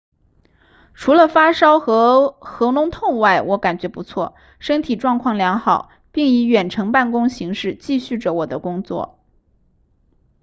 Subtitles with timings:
[0.95, 9.19] 除了发烧和喉咙痛外我感觉不错身体状况良好并以远程办公形式继续着我的工作